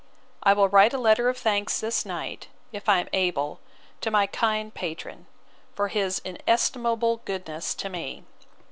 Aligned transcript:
I 0.41 0.53
will 0.53 0.67
write 0.67 0.93
a 0.93 0.97
letter 0.97 1.29
of 1.29 1.37
thanks 1.37 1.79
this 1.79 2.07
night, 2.07 2.47
if 2.71 2.89
I 2.89 2.99
am 3.01 3.07
able, 3.13 3.59
to 4.01 4.09
my 4.09 4.25
kind 4.25 4.73
patron, 4.73 5.27
for 5.75 5.89
his 5.89 6.17
inestimable 6.25 7.17
goodness 7.23 7.75
to 7.75 7.87
me. 7.87 8.23